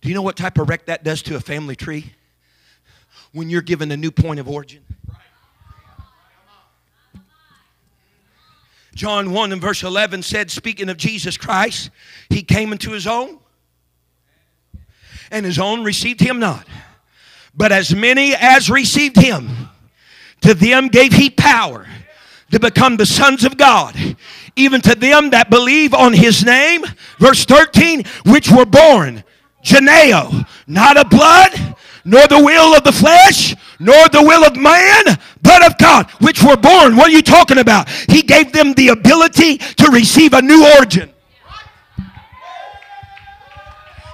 [0.00, 2.12] Do you know what type of wreck that does to a family tree?
[3.32, 4.82] When you're given a new point of origin.
[8.94, 11.90] John 1 and verse 11 said, speaking of Jesus Christ,
[12.30, 13.38] he came into his own,
[15.30, 16.66] and his own received him not.
[17.56, 19.48] But as many as received him,
[20.42, 21.86] to them gave he power
[22.50, 23.96] to become the sons of God,
[24.54, 26.84] even to them that believe on his name.
[27.18, 29.24] Verse 13, which were born,
[29.64, 35.18] Janeo, not of blood, nor the will of the flesh, nor the will of man,
[35.42, 36.96] but of God, which were born.
[36.96, 37.88] What are you talking about?
[37.88, 41.12] He gave them the ability to receive a new origin.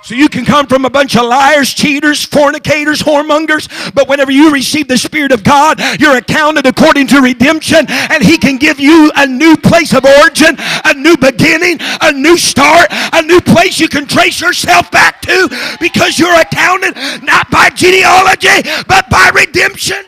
[0.02, 4.52] So you can come from a bunch of liars, cheaters, fornicators, whoremongers, but whenever you
[4.52, 9.12] receive the Spirit of God, you're accounted according to redemption, and He can give you
[9.14, 13.88] a new place of origin, a new beginning, a new start, a new place you
[13.88, 15.48] can trace yourself back to.
[15.80, 20.04] Because you're accounted not by genealogy, but by redemption.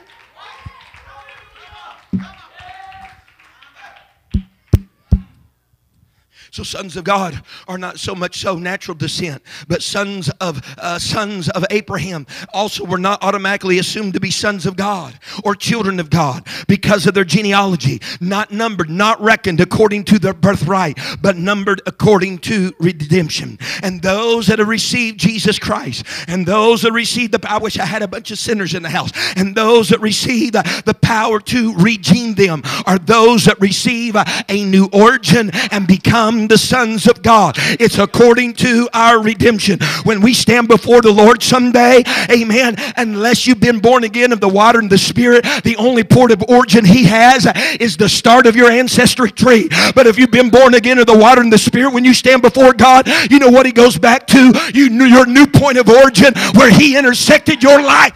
[6.54, 11.00] So sons of God are not so much so natural descent, but sons of uh,
[11.00, 15.98] sons of Abraham also were not automatically assumed to be sons of God or children
[15.98, 21.36] of God because of their genealogy, not numbered, not reckoned according to their birthright, but
[21.36, 23.58] numbered according to redemption.
[23.82, 27.84] And those that have received Jesus Christ, and those that received the I wish I
[27.84, 31.40] had a bunch of sinners in the house, and those that receive the, the power
[31.40, 37.06] to redeem them are those that receive a, a new origin and become the sons
[37.06, 37.56] of God.
[37.58, 39.78] It's according to our redemption.
[40.04, 44.48] When we stand before the Lord someday, amen, unless you've been born again of the
[44.48, 47.46] water and the Spirit, the only port of origin He has
[47.80, 49.68] is the start of your ancestry tree.
[49.94, 52.42] But if you've been born again of the water and the Spirit, when you stand
[52.42, 54.52] before God, you know what He goes back to?
[54.72, 58.14] You, your new point of origin where He intersected your life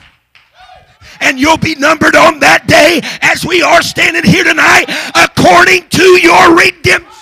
[1.20, 6.02] and you'll be numbered on that day as we are standing here tonight according to
[6.20, 7.17] your redemption.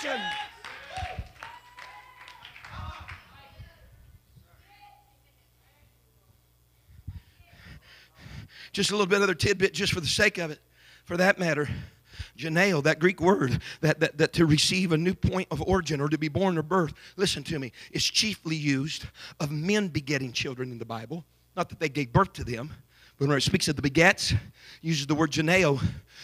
[8.77, 10.59] Just a little bit of other tidbit, just for the sake of it,
[11.03, 11.67] for that matter.
[12.37, 16.07] Janeo, that Greek word, that, that, that to receive a new point of origin or
[16.09, 19.05] to be born or birth, listen to me, is chiefly used
[19.39, 21.25] of men begetting children in the Bible.
[21.55, 22.71] Not that they gave birth to them,
[23.17, 24.35] but when it speaks of the begets,
[24.83, 25.83] uses the word Janeo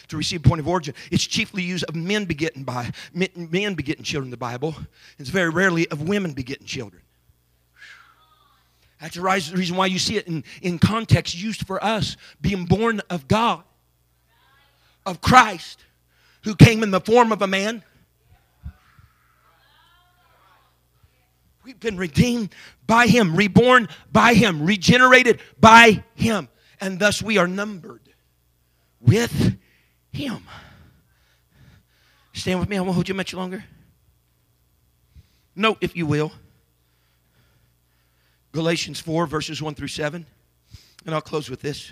[0.10, 0.94] to receive a point of origin.
[1.10, 4.76] It's chiefly used of men begetting by men begetting children in the Bible.
[5.18, 7.02] It's very rarely of women begetting children.
[9.04, 13.02] That's the reason why you see it in, in context used for us being born
[13.10, 13.62] of God,
[15.06, 15.84] of Christ,
[16.44, 17.84] who came in the form of a man.
[21.66, 22.56] We've been redeemed
[22.88, 26.48] by Him, reborn by Him, regenerated by Him,
[26.80, 28.08] and thus we are numbered
[29.02, 29.58] with
[30.14, 30.48] Him.
[32.32, 33.66] Stand with me, I won't hold you much longer.
[35.58, 36.32] Note, if you will,
[38.54, 40.26] Galatians 4, verses 1 through 7.
[41.06, 41.92] And I'll close with this.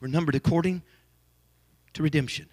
[0.00, 0.82] We're numbered according
[1.94, 2.46] to redemption.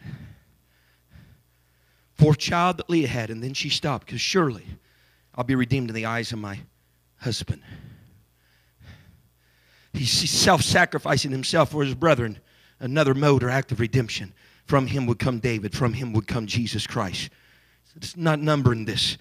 [2.14, 4.66] For child that Leah had, and then she stopped, because surely
[5.36, 6.60] I'll be redeemed in the eyes of my
[7.18, 7.62] husband.
[9.94, 12.40] He's self sacrificing himself for his brethren,
[12.80, 14.34] another mode or act of redemption.
[14.66, 17.30] From him would come David, from him would come Jesus Christ.
[17.96, 19.18] It's not numbering this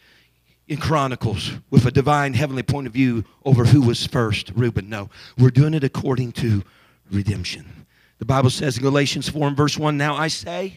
[0.70, 4.88] in Chronicles with a divine heavenly point of view over who was first, Reuben.
[4.88, 6.62] No, we're doing it according to
[7.10, 7.86] redemption.
[8.20, 10.74] The Bible says in Galatians 4 and verse 1 Now I say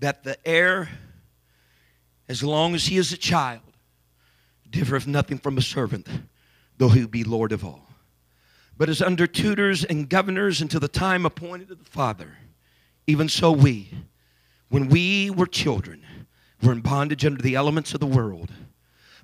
[0.00, 0.88] that the heir,
[2.28, 3.62] as long as he is a child,
[4.68, 6.08] differeth nothing from a servant,
[6.76, 7.88] though he be Lord of all.
[8.76, 12.38] But is under tutors and governors until the time appointed of the Father.
[13.06, 13.92] Even so, we,
[14.70, 16.03] when we were children,
[16.64, 18.50] were in bondage under the elements of the world.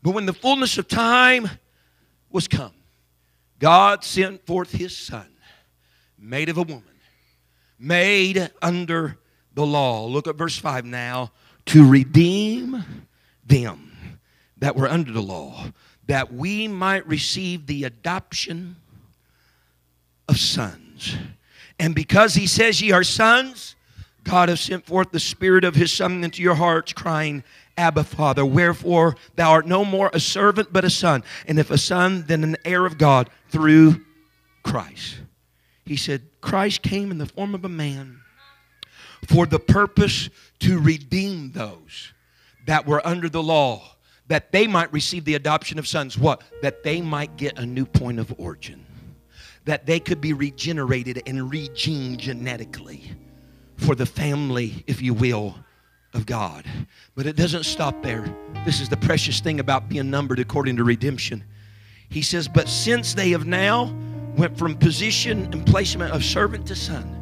[0.03, 1.49] But when the fullness of time
[2.30, 2.72] was come,
[3.59, 5.28] God sent forth his Son,
[6.18, 6.84] made of a woman,
[7.78, 9.18] made under
[9.55, 10.07] the law.
[10.07, 11.32] Look at verse 5 now.
[11.66, 12.84] To redeem
[13.47, 14.18] them
[14.59, 15.66] that were under the law,
[16.07, 18.76] that we might receive the adoption
[20.28, 21.16] of sons.
[21.78, 23.76] And because he says ye are sons,
[24.31, 27.43] God has sent forth the Spirit of His Son into your hearts, crying,
[27.76, 28.47] Abba, Father.
[28.47, 31.24] Wherefore thou art no more a servant, but a son.
[31.49, 34.05] And if a son, then an heir of God through
[34.62, 35.16] Christ.
[35.85, 38.20] He said, Christ came in the form of a man
[39.26, 42.12] for the purpose to redeem those
[42.66, 43.83] that were under the law,
[44.28, 46.16] that they might receive the adoption of sons.
[46.16, 46.43] What?
[46.62, 48.87] That they might get a new point of origin,
[49.64, 53.11] that they could be regenerated and regene genetically
[53.81, 55.57] for the family, if you will,
[56.12, 56.64] of God.
[57.14, 58.24] But it doesn't stop there.
[58.64, 61.45] This is the precious thing about being numbered according to redemption.
[62.09, 63.95] He says, But since they have now
[64.37, 67.16] went from position and placement of servant to son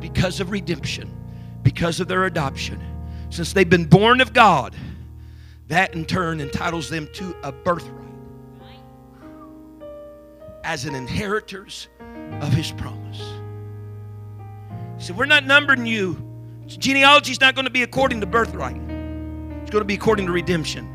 [0.00, 1.14] because of redemption,
[1.62, 2.80] because of their adoption,
[3.30, 4.74] since they've been born of God,
[5.68, 7.94] that in turn entitles them to a birthright
[10.64, 11.88] as an inheritors
[12.40, 13.37] of his promise.
[14.98, 16.24] Said, We're not numbering you.
[16.66, 18.76] Genealogy is not going to be according to birthright.
[18.76, 20.94] It's going to be according to redemption.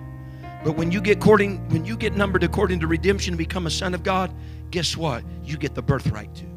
[0.64, 3.72] But when you get according, when you get numbered according to redemption and become a
[3.72, 4.34] son of God,
[4.72, 5.24] guess what?
[5.44, 6.50] You get the birthright too.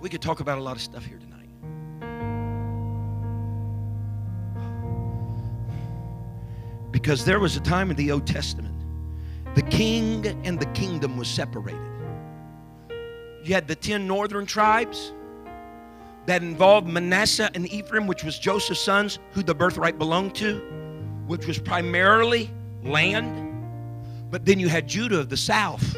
[0.00, 1.48] We could talk about a lot of stuff here tonight.
[6.90, 8.74] Because there was a time in the Old Testament,
[9.54, 11.91] the king and the kingdom was separated.
[13.44, 15.12] You had the 10 northern tribes
[16.26, 20.60] that involved Manasseh and Ephraim, which was Joseph's sons, who the birthright belonged to,
[21.26, 22.50] which was primarily
[22.84, 23.48] land.
[24.30, 25.94] But then you had Judah of the south,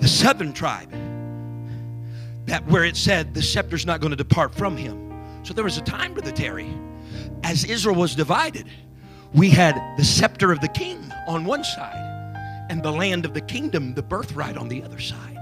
[0.00, 0.90] the southern tribe,
[2.46, 5.04] that where it said the scepter's not going to depart from him.
[5.44, 6.68] So there was a time, Brother Terry,
[7.44, 8.66] as Israel was divided,
[9.32, 12.07] we had the scepter of the king on one side
[12.68, 15.38] and the land of the kingdom, the birthright on the other side.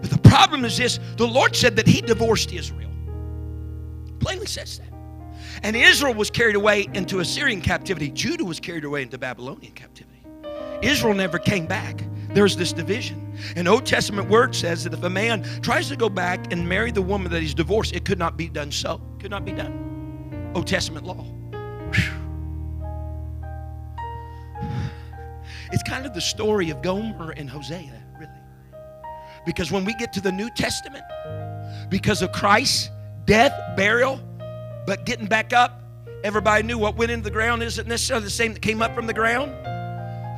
[0.00, 2.90] But the problem is this the Lord said that He divorced Israel.
[4.20, 4.88] Plainly says that.
[5.62, 10.22] And Israel was carried away into Assyrian captivity, Judah was carried away into Babylonian captivity.
[10.82, 12.04] Israel never came back.
[12.28, 13.32] There's this division.
[13.54, 16.90] An Old Testament word says that if a man tries to go back and marry
[16.90, 19.00] the woman that he's divorced, it could not be done so.
[19.20, 20.52] Could not be done.
[20.54, 21.24] Old Testament law.
[21.92, 22.23] Whew.
[25.72, 28.30] It's kind of the story of Gomer and Hosea, really.
[29.46, 31.04] Because when we get to the New Testament,
[31.88, 32.90] because of Christ's
[33.24, 34.20] death, burial,
[34.86, 35.82] but getting back up,
[36.22, 39.06] everybody knew what went into the ground isn't necessarily the same that came up from
[39.06, 39.50] the ground.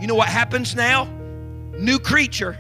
[0.01, 1.05] You know what happens now?
[1.79, 2.57] New creature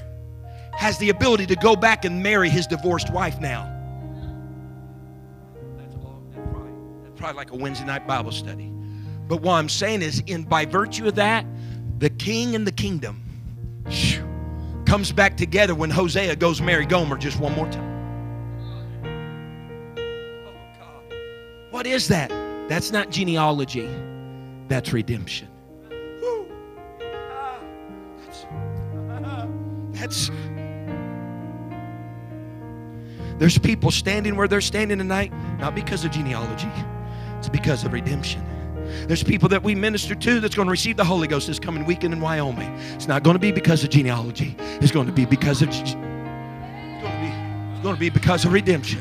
[0.73, 3.73] has the ability to go back and marry his divorced wife now.
[5.79, 8.73] That's, probably, that's probably like a Wednesday night Bible study.
[9.27, 11.45] But what I'm saying is, in by virtue of that,
[11.99, 13.23] the king and the kingdom
[14.85, 17.97] comes back together when Hosea goes marry Gomer just one more time.
[21.71, 22.31] What is that?
[22.69, 23.89] That's not genealogy,
[24.69, 25.49] that's redemption.
[29.93, 30.31] That's
[33.39, 36.71] there's people standing where they're standing tonight, not because of genealogy,
[37.39, 38.45] it's because of redemption.
[39.07, 41.85] There's people that we minister to that's going to receive the Holy Ghost this coming
[41.85, 42.73] weekend in Wyoming.
[42.95, 44.57] It's not going to be because of genealogy.
[44.59, 46.03] It's going to be because of it's going
[47.01, 49.01] to be, it's going to be because of redemption.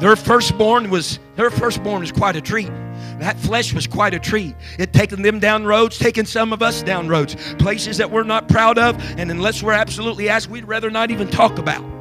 [0.00, 2.70] Their firstborn was their firstborn was quite a treat.
[3.18, 4.54] That flesh was quite a treat.
[4.78, 8.48] It taken them down roads, taking some of us down roads, places that we're not
[8.48, 11.97] proud of, and unless we're absolutely asked, we'd rather not even talk about.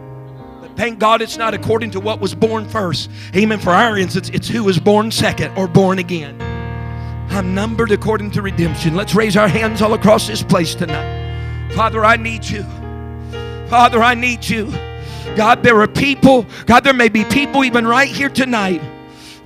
[0.78, 3.10] Thank God it's not according to what was born first.
[3.36, 3.60] Amen.
[3.60, 6.40] For our instance, it's who was born second or born again.
[7.32, 8.96] I'm numbered according to redemption.
[8.96, 11.72] Let's raise our hands all across this place tonight.
[11.74, 12.64] Father, I need you.
[13.70, 14.72] Father, I need you.
[15.36, 18.82] God, there are people, God, there may be people even right here tonight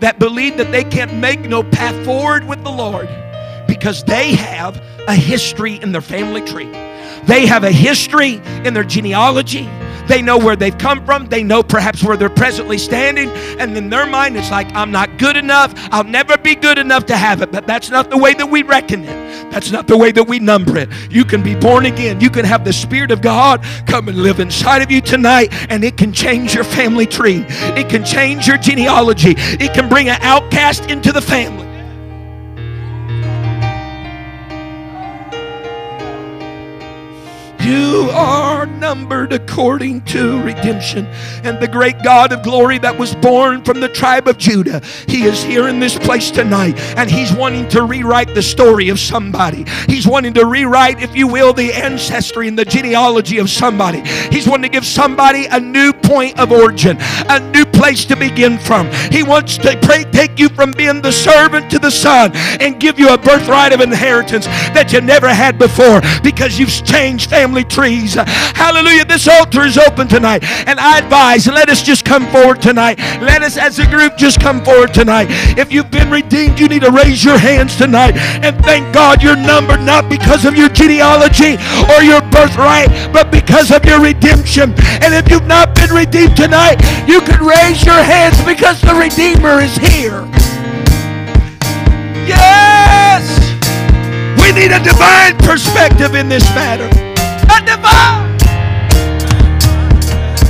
[0.01, 3.07] that believe that they can't make no path forward with the Lord
[3.67, 4.77] because they have
[5.07, 6.69] a history in their family tree.
[7.23, 9.69] They have a history in their genealogy.
[10.07, 11.27] They know where they've come from.
[11.27, 13.29] They know perhaps where they're presently standing.
[13.59, 15.73] And in their mind, it's like, I'm not good enough.
[15.91, 17.51] I'll never be good enough to have it.
[17.51, 19.51] But that's not the way that we reckon it.
[19.51, 20.89] That's not the way that we number it.
[21.09, 22.21] You can be born again.
[22.21, 25.83] You can have the Spirit of God come and live inside of you tonight, and
[25.83, 27.45] it can change your family tree.
[27.49, 29.35] It can change your genealogy.
[29.37, 31.70] It can bring an outcast into the family.
[37.71, 41.05] You are numbered according to redemption.
[41.45, 45.23] And the great God of glory that was born from the tribe of Judah, He
[45.23, 46.77] is here in this place tonight.
[46.97, 49.63] And He's wanting to rewrite the story of somebody.
[49.87, 54.01] He's wanting to rewrite, if you will, the ancestry and the genealogy of somebody.
[54.29, 58.59] He's wanting to give somebody a new point of origin, a new place to begin
[58.59, 58.87] from.
[59.11, 62.29] He wants to pray, take you from being the servant to the son
[62.61, 64.45] and give you a birthright of inheritance
[64.77, 68.13] that you never had before because you've changed family trees.
[68.13, 69.05] Hallelujah.
[69.05, 70.43] This altar is open tonight.
[70.67, 72.99] And I advise, let us just come forward tonight.
[73.19, 75.25] Let us as a group just come forward tonight.
[75.57, 78.15] If you've been redeemed, you need to raise your hands tonight
[78.45, 81.57] and thank God you're numbered not because of your genealogy
[81.89, 84.75] or your birthright, but because of your redemption.
[85.01, 86.77] And if you've not been redeemed tonight,
[87.07, 90.27] you can raise your hands because the Redeemer is here.
[92.27, 93.23] Yes!
[94.41, 96.85] We need a divine perspective in this matter.
[96.85, 98.37] A divine.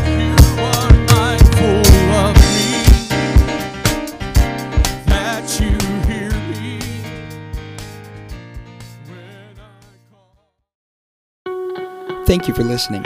[0.09, 0.33] You
[0.65, 1.85] are mindful
[2.17, 2.69] of me,
[5.05, 5.77] that you
[6.09, 6.79] hear me
[9.07, 9.61] when I
[12.09, 12.25] call.
[12.25, 13.05] Thank you for listening.